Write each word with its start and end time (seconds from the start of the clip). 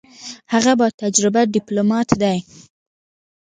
هغه 0.53 0.71
با 0.79 0.87
تجربه 1.01 1.41
ډیپلوماټ 1.53 2.09
دی. 2.21 2.37